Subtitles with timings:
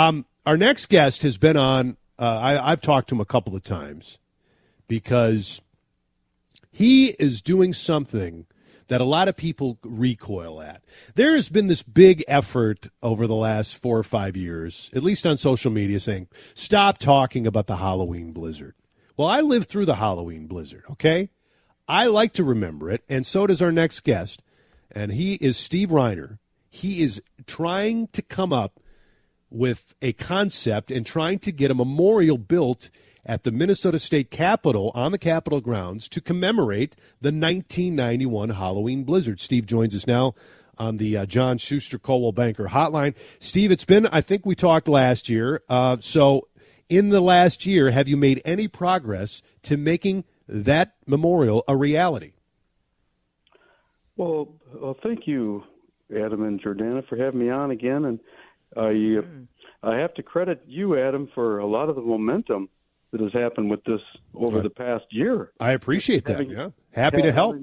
[0.00, 1.98] Um, our next guest has been on.
[2.18, 4.18] Uh, I, I've talked to him a couple of times
[4.88, 5.60] because
[6.72, 8.46] he is doing something
[8.88, 10.82] that a lot of people recoil at.
[11.16, 15.26] There has been this big effort over the last four or five years, at least
[15.26, 18.74] on social media, saying, stop talking about the Halloween blizzard.
[19.18, 21.28] Well, I lived through the Halloween blizzard, okay?
[21.86, 24.40] I like to remember it, and so does our next guest.
[24.90, 26.38] And he is Steve Reiner.
[26.70, 28.80] He is trying to come up
[29.50, 32.90] with a concept and trying to get a memorial built
[33.26, 39.40] at the Minnesota State Capitol on the Capitol grounds to commemorate the 1991 Halloween blizzard.
[39.40, 40.34] Steve joins us now
[40.78, 43.14] on the uh, John Schuster Coldwell Banker Hotline.
[43.38, 45.62] Steve, it's been, I think we talked last year.
[45.68, 46.48] Uh, so,
[46.88, 52.32] in the last year, have you made any progress to making that memorial a reality?
[54.16, 55.62] Well, well thank you,
[56.10, 58.04] Adam and Jordana, for having me on again.
[58.06, 58.18] And
[58.76, 59.46] I, mm.
[59.82, 62.68] I have to credit you, Adam, for a lot of the momentum
[63.12, 64.00] that has happened with this
[64.34, 64.62] over right.
[64.62, 65.50] the past year.
[65.58, 66.38] I appreciate that.
[66.38, 67.56] Having, yeah, happy to help.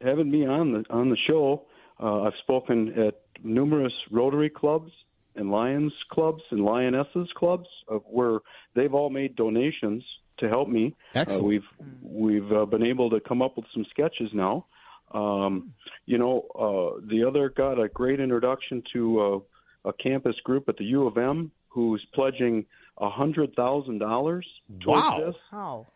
[0.00, 1.66] Having me on the on the show,
[2.00, 4.92] uh, I've spoken at numerous Rotary clubs
[5.34, 8.38] and Lions clubs and Lionesses clubs uh, where
[8.74, 10.04] they've all made donations
[10.38, 10.94] to help me.
[11.14, 11.42] Excellent.
[11.42, 11.66] Uh, we've
[12.02, 14.66] we've uh, been able to come up with some sketches now.
[15.12, 15.72] Um,
[16.06, 19.38] you know, uh, the other got a great introduction to uh,
[19.84, 22.64] a campus group at the U of M who's pledging
[22.98, 24.46] a hundred thousand dollars
[24.84, 25.22] wow.
[25.24, 25.36] this.
[25.52, 25.86] Wow.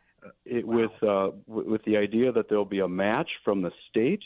[0.45, 0.77] It, wow.
[0.77, 4.23] With uh, with the idea that there'll be a match from the state.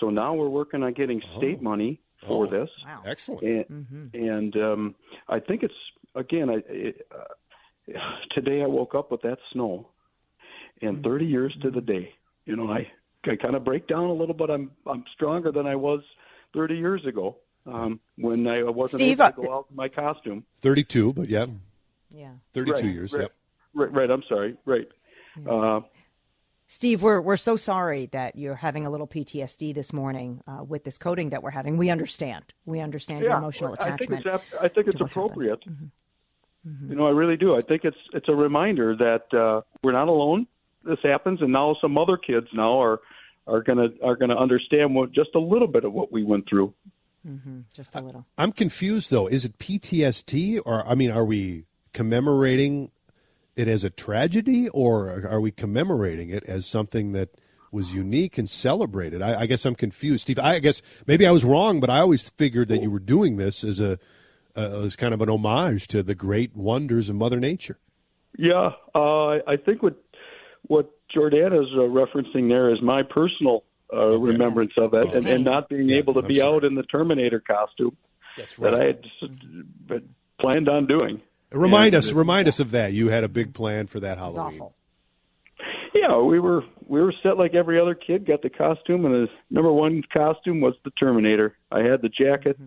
[0.00, 1.64] So now we're working on getting state oh.
[1.64, 2.50] money for oh.
[2.50, 2.70] this.
[2.84, 3.02] Wow.
[3.06, 3.42] Excellent.
[3.42, 4.16] And, mm-hmm.
[4.16, 4.94] and um,
[5.28, 5.74] I think it's
[6.14, 6.50] again.
[6.50, 7.98] I, it, uh,
[8.30, 9.88] today I woke up with that snow,
[10.80, 11.10] and mm-hmm.
[11.10, 12.14] 30 years to the day.
[12.46, 12.88] You know, I
[13.24, 16.00] I kind of break down a little, but I'm I'm stronger than I was
[16.54, 17.36] 30 years ago
[17.66, 20.44] um, when I wasn't Steve, able to uh, go out in my costume.
[20.62, 21.46] 32, but yeah.
[22.10, 22.32] Yeah.
[22.54, 23.32] 32 right, years, right, yep.
[23.74, 24.56] Right, right, I'm sorry.
[24.64, 24.88] Right.
[25.48, 25.80] Uh,
[26.68, 30.84] Steve, we're we're so sorry that you're having a little PTSD this morning uh, with
[30.84, 31.76] this coding that we're having.
[31.76, 32.44] We understand.
[32.64, 34.22] We understand yeah, your emotional I attachment.
[34.22, 35.60] Think it's, I think it's appropriate.
[35.68, 35.84] Mm-hmm.
[36.66, 36.90] Mm-hmm.
[36.90, 37.54] You know, I really do.
[37.56, 40.46] I think it's it's a reminder that uh, we're not alone.
[40.82, 43.00] This happens, and now some other kids now are
[43.46, 46.72] are gonna are gonna understand what just a little bit of what we went through.
[47.26, 47.60] Mm-hmm.
[47.72, 48.26] Just a little.
[48.36, 49.26] I'm confused though.
[49.26, 52.90] Is it PTSD, or I mean, are we commemorating
[53.54, 57.28] it as a tragedy, or are we commemorating it as something that
[57.70, 59.22] was unique and celebrated?
[59.22, 60.38] I, I, guess I'm confused, Steve.
[60.38, 63.62] I guess maybe I was wrong, but I always figured that you were doing this
[63.64, 63.98] as a
[64.54, 67.78] uh, as kind of an homage to the great wonders of Mother Nature.
[68.38, 69.96] Yeah, uh, I think what
[70.66, 74.32] what Jordana is uh, referencing there is my personal uh, okay.
[74.32, 76.54] remembrance of it, and, and, not being yeah, able to I'm be sorry.
[76.56, 77.96] out in the Terminator costume
[78.38, 78.72] That's right.
[78.72, 80.04] that I had just,
[80.40, 81.20] planned on doing.
[81.52, 82.92] Remind And us, it- remind us of that.
[82.92, 84.60] You had a big plan for that It's Halloween.
[84.60, 84.74] awful.
[85.94, 88.26] Yeah, we were we were set like every other kid.
[88.26, 91.54] Got the costume, and the number one costume was the Terminator.
[91.70, 92.58] I had the jacket,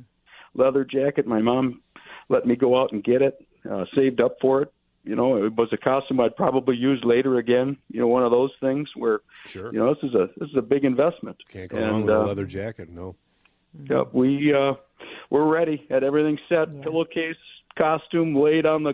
[0.53, 1.25] leather jacket.
[1.25, 1.81] My mom
[2.29, 3.35] let me go out and get it.
[3.69, 4.71] Uh, saved up for it.
[5.05, 7.77] You know, it was a costume I'd probably use later again.
[7.91, 9.71] You know, one of those things where Sure.
[9.71, 11.37] you know this is a this is a big investment.
[11.51, 12.89] Can't go and, wrong with uh, a leather jacket.
[12.89, 13.15] No.
[13.89, 14.73] Yeah, we uh,
[15.29, 15.85] we're ready.
[15.89, 16.73] Had everything set.
[16.73, 16.81] Yeah.
[16.83, 17.35] Pillowcase,
[17.77, 18.93] costume laid on the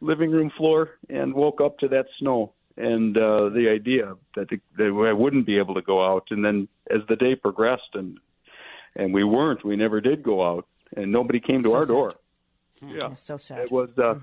[0.00, 4.58] living room floor, and woke up to that snow and uh, the idea that, the,
[4.78, 6.28] that I wouldn't be able to go out.
[6.30, 8.18] And then as the day progressed, and
[8.96, 10.66] and we weren't, we never did go out,
[10.96, 11.88] and nobody came to So our sad.
[11.88, 12.14] door.
[12.82, 13.64] Yeah, so sad.
[13.64, 14.14] It was, uh,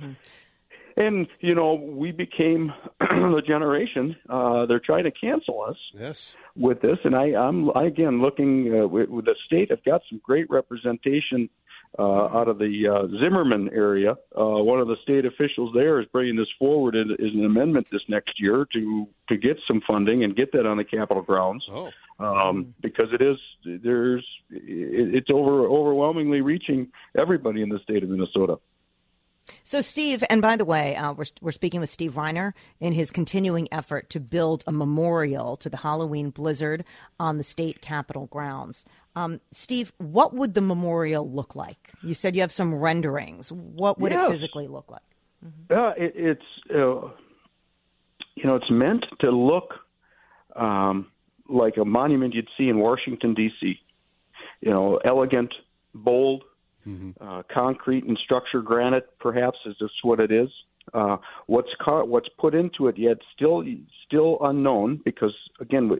[0.97, 4.15] and you know, we became the generation.
[4.29, 6.35] Uh, they're trying to cancel us Yes.
[6.55, 9.71] with this, and I, I'm I, again looking uh, with, with the state.
[9.71, 11.49] I've got some great representation
[11.97, 12.03] uh,
[12.37, 14.11] out of the uh, Zimmerman area.
[14.37, 17.87] Uh, one of the state officials there is bringing this forward as, as an amendment
[17.91, 21.63] this next year to to get some funding and get that on the Capitol grounds.
[21.71, 21.89] Oh.
[22.19, 23.37] Um, because it is
[23.83, 28.57] there's it, it's over overwhelmingly reaching everybody in the state of Minnesota.
[29.63, 33.11] So, Steve, and by the way, uh, we're, we're speaking with Steve Reiner in his
[33.11, 36.83] continuing effort to build a memorial to the Halloween blizzard
[37.19, 38.85] on the state capitol grounds.
[39.15, 41.91] Um, Steve, what would the memorial look like?
[42.03, 43.51] You said you have some renderings.
[43.51, 44.27] What would Yes.
[44.27, 45.01] it physically look like?
[45.71, 47.09] Uh, it, it's uh,
[48.35, 49.73] you know it's meant to look
[50.55, 51.07] um,
[51.47, 53.79] like a monument you'd see in Washington D.C.
[54.61, 55.53] You know, elegant,
[55.93, 56.43] bold,
[57.21, 60.49] uh, concrete and structure, granite perhaps is just what it is.
[60.93, 61.17] Uh,
[61.47, 63.61] what's ca- what's put into it yet still
[64.05, 65.97] still unknown because again we,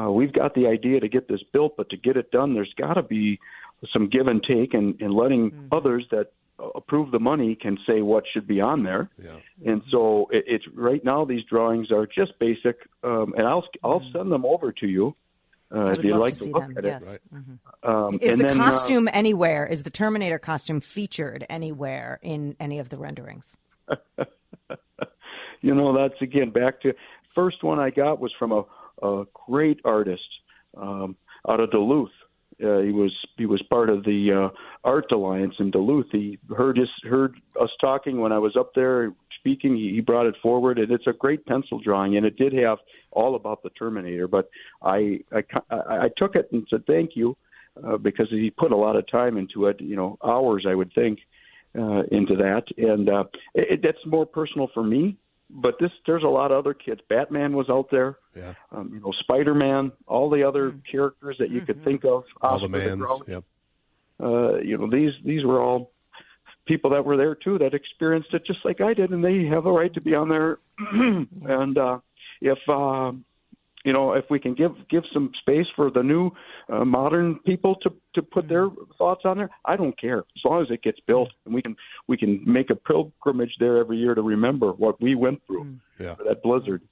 [0.00, 2.72] uh, we've got the idea to get this built, but to get it done, there's
[2.78, 3.38] got to be
[3.92, 6.32] some give and take, and, and letting others that
[6.74, 9.10] approve the money can say what should be on there.
[9.22, 9.36] Yeah.
[9.66, 14.04] And so it, it's right now these drawings are just basic, um, and I'll I'll
[14.12, 15.14] send them over to you
[15.74, 16.78] uh, I if would you'd love like to to see look them.
[16.78, 17.14] at Yes.
[17.16, 17.22] it.
[17.34, 17.58] Mhm.
[17.82, 19.66] Um, Is and the then, uh, costume anywhere?
[19.66, 23.56] Is the Terminator costume featured anywhere in any of the renderings?
[25.60, 26.92] you know, that's again back to
[27.34, 28.64] first one I got was from a,
[29.06, 30.22] a great artist
[30.76, 31.16] um,
[31.48, 32.10] out of Duluth.
[32.62, 36.06] Uh, he was he was part of the uh, Art Alliance in Duluth.
[36.12, 39.12] He heard us heard us talking when I was up there
[39.42, 39.76] speaking.
[39.76, 42.78] He, he brought it forward, and it's a great pencil drawing, and it did have
[43.10, 44.28] all about the Terminator.
[44.28, 44.48] But
[44.82, 47.36] I I, I, I took it and said thank you
[47.84, 49.80] uh, because he put a lot of time into it.
[49.80, 51.18] You know, hours I would think
[51.76, 53.24] uh, into that, and uh,
[53.54, 55.16] it, it, that's more personal for me.
[55.54, 57.02] But this, there's a lot of other kids.
[57.10, 58.54] Batman was out there, Yeah.
[58.70, 62.24] um, you know, Spider Man, all the other characters that you could think of.
[62.40, 63.00] All the Oscar mans.
[63.02, 63.44] Grouch, Yep.
[64.22, 65.90] Uh, you know, these these were all
[66.66, 69.66] people that were there too that experienced it just like I did, and they have
[69.66, 70.58] a right to be on there.
[70.92, 71.98] and uh,
[72.40, 73.12] if uh,
[73.84, 76.30] you know, if we can give give some space for the new
[76.72, 80.62] uh, modern people to to put their thoughts on there, I don't care as long
[80.62, 81.76] as it gets built and we can
[82.06, 86.14] we can make a pilgrimage there every year to remember what we went through Yeah.
[86.14, 86.82] for that blizzard.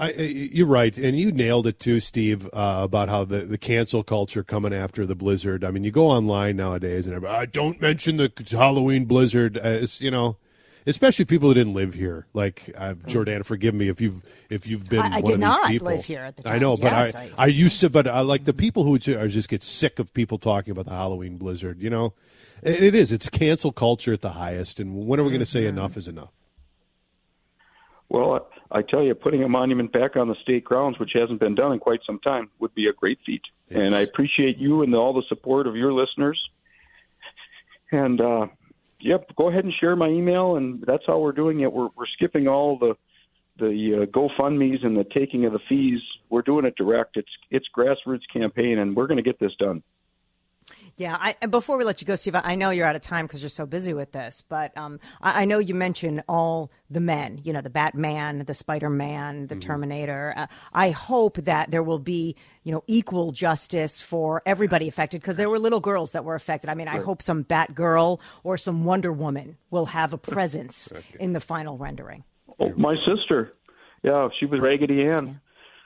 [0.00, 0.12] I, I-
[0.52, 4.44] you're right, and you nailed it too, Steve, uh, about how the, the cancel culture
[4.44, 5.64] coming after the blizzard.
[5.64, 9.56] I mean, you go online nowadays, and everybody, "Ah, don't mention the Halloween blizzard.
[9.58, 10.36] Uh, it's, you know,
[10.86, 12.26] especially people who didn't live here.
[12.32, 15.00] Like uh, Jordan, forgive me if you've if you've been.
[15.00, 15.86] I- I one did of these not people.
[15.88, 16.54] live here at the time.
[16.54, 18.94] I know, but Yes, I, I- I used to, but I like the people who
[18.94, 21.80] are just get sick of people talking about the Halloween blizzard.
[21.82, 22.14] You know,
[22.62, 23.10] it, it is.
[23.10, 25.76] It's cancel culture at the highest, and when are we going to say Mm-hmm.
[25.78, 26.30] enough is enough?
[28.08, 31.54] Well, I tell you, putting a monument back on the state grounds, which hasn't been
[31.54, 33.42] done in quite some time, would be a great feat.
[33.70, 36.38] And I appreciate you and all the support of your listeners.
[37.90, 38.46] And uh,
[39.00, 41.72] yep, go ahead and share my email, and that's how we're doing it.
[41.72, 42.94] We're we're skipping all the
[43.58, 46.00] the uh, GoFundmes and the taking of the fees.
[46.30, 47.16] We're doing it direct.
[47.16, 49.82] It's it's grassroots campaign, and we're going to get this done.
[50.98, 53.26] Yeah, I, and before we let you go, Steve, I know you're out of time
[53.26, 56.98] because you're so busy with this, but um, I, I know you mentioned all the
[56.98, 60.34] men, you know, the Batman, the Spider Man, the Terminator.
[60.36, 62.34] Uh, I hope that there will be,
[62.64, 66.68] you know, equal justice for everybody affected because there were little girls that were affected.
[66.68, 71.32] I mean, I hope some Batgirl or some Wonder Woman will have a presence in
[71.32, 72.24] the final rendering.
[72.58, 73.54] Oh, my sister,
[74.02, 75.40] yeah, she was Raggedy Ann.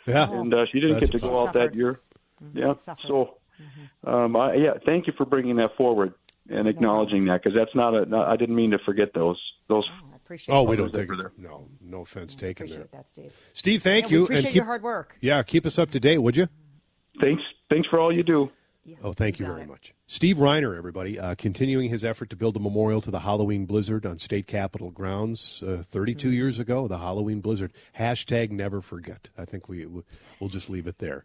[0.06, 1.70] Yeah, and uh, she didn't That's get to go out Suffered.
[1.70, 2.00] that year.
[2.54, 3.28] Yeah, Suffered.
[4.04, 6.14] So um, I, yeah, thank you for bringing that forward
[6.48, 8.06] and acknowledging that because that's not a.
[8.06, 9.40] Not, I didn't mean to forget those.
[9.68, 9.88] Those.
[10.12, 11.32] I appreciate Oh, we don't take over there.
[11.38, 12.88] no no offense taken there.
[12.92, 13.32] that, Steve.
[13.52, 15.16] Steve, thank Yeah, you, we appreciate and keep your hard work.
[15.20, 16.48] yeah, keep us up to date, would you?
[17.20, 17.42] Thanks.
[17.70, 18.50] Thanks for all you do.
[19.04, 19.68] Oh, thank you got very it.
[19.68, 19.94] much.
[20.08, 24.04] Steve Reiner, everybody, uh, continuing his effort to build a memorial to the Halloween blizzard
[24.04, 26.34] on state capitol grounds uh, 32 Mm-hmm.
[26.36, 26.88] years ago.
[26.88, 27.72] The Halloween blizzard.
[27.96, 29.28] Hashtag never forget.
[29.38, 31.24] I think we we'll just leave it there.